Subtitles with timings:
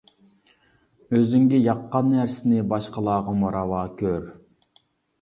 [1.17, 4.31] ئۆزۈڭگە ياققان نەرسىنى باشقىلارغىمۇ راۋا كۆر.